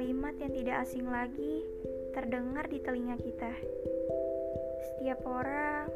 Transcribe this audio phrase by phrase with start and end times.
[0.00, 1.60] kalimat yang tidak asing lagi
[2.16, 3.52] terdengar di telinga kita.
[4.80, 5.92] Setiap orang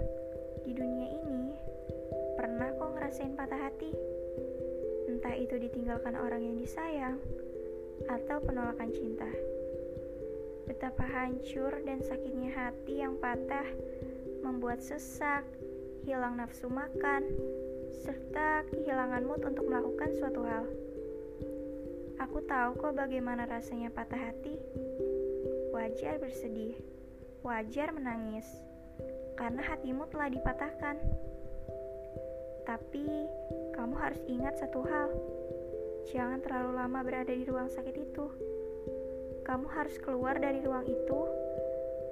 [0.61, 1.57] di dunia ini
[2.37, 3.97] pernah kok ngerasain patah hati.
[5.09, 7.17] Entah itu ditinggalkan orang yang disayang
[8.05, 9.33] atau penolakan cinta.
[10.69, 13.73] Betapa hancur dan sakitnya hati yang patah
[14.45, 15.49] membuat sesak,
[16.05, 17.25] hilang nafsu makan,
[18.05, 20.69] serta kehilangan mood untuk melakukan suatu hal.
[22.25, 24.57] Aku tahu kok bagaimana rasanya patah hati.
[25.77, 26.73] Wajar bersedih,
[27.45, 28.49] wajar menangis,
[29.37, 30.97] karena hatimu telah dipatahkan.
[32.65, 33.29] Tapi
[33.77, 35.13] kamu harus ingat satu hal:
[36.09, 38.27] jangan terlalu lama berada di ruang sakit itu.
[39.45, 41.21] Kamu harus keluar dari ruang itu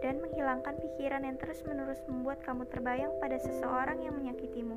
[0.04, 4.76] dan menghilangkan pikiran yang terus-menerus membuat kamu terbayang pada seseorang yang menyakitimu.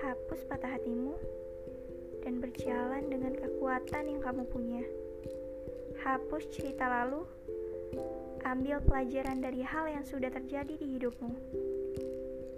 [0.00, 1.20] Hapus patah hatimu
[2.54, 4.86] berjalan dengan kekuatan yang kamu punya.
[6.06, 7.26] Hapus cerita lalu,
[8.46, 11.34] ambil pelajaran dari hal yang sudah terjadi di hidupmu.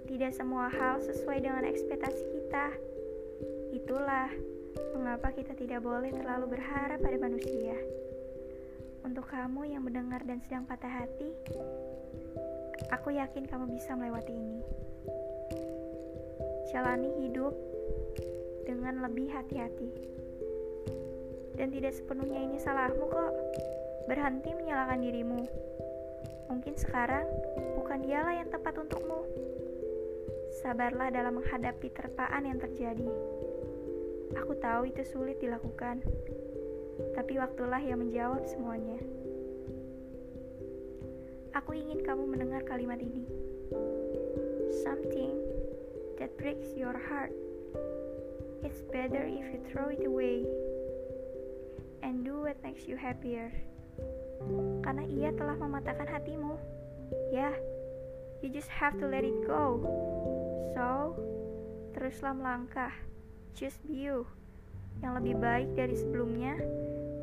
[0.04, 2.76] Tidak semua hal sesuai dengan ekspektasi kita.
[3.72, 4.28] Itulah
[4.92, 7.80] mengapa kita tidak boleh terlalu berharap pada manusia.
[9.00, 11.32] Untuk kamu yang mendengar dan sedang patah hati,
[12.92, 14.60] aku yakin kamu bisa melewati ini.
[16.68, 17.75] Jalani hidup
[18.66, 19.88] dengan lebih hati-hati.
[21.56, 23.32] Dan tidak sepenuhnya ini salahmu kok.
[24.10, 25.40] Berhenti menyalahkan dirimu.
[26.52, 27.26] Mungkin sekarang
[27.78, 29.24] bukan dialah yang tepat untukmu.
[30.62, 33.08] Sabarlah dalam menghadapi terpaan yang terjadi.
[34.34, 36.02] Aku tahu itu sulit dilakukan,
[37.14, 38.98] tapi waktulah yang menjawab semuanya.
[41.56, 43.24] Aku ingin kamu mendengar kalimat ini.
[44.84, 45.40] Something
[46.20, 47.32] that breaks your heart
[48.64, 50.46] It's better if you throw it away
[52.00, 53.52] and do what makes you happier.
[54.84, 56.56] Karena ia telah mematahkan hatimu.
[57.32, 57.52] Ya,
[58.40, 59.82] you just have to let it go.
[60.76, 61.16] So,
[61.96, 62.92] teruslah melangkah.
[63.56, 64.28] Just be you.
[65.00, 66.56] Yang lebih baik dari sebelumnya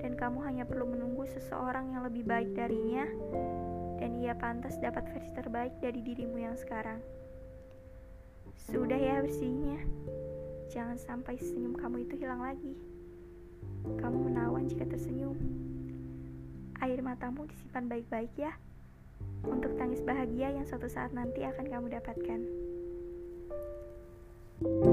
[0.04, 3.08] dan kamu hanya perlu menunggu seseorang yang lebih baik darinya
[4.04, 7.00] dan ia pantas dapat versi terbaik dari dirimu yang sekarang.
[8.68, 9.80] Sudah ya bersihnya.
[10.72, 12.78] Jangan sampai senyum kamu itu hilang lagi.
[14.00, 15.36] Kamu menawan jika tersenyum.
[16.80, 18.56] Air matamu disimpan baik-baik ya,
[19.44, 22.42] untuk tangis bahagia yang suatu saat nanti akan kamu dapatkan.
[24.64, 24.93] thank you